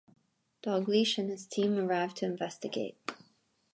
Dalgliesh 0.63 1.19
and 1.19 1.29
his 1.29 1.45
team 1.45 1.77
arrive 1.77 2.15
to 2.15 2.25
investigate. 2.25 2.97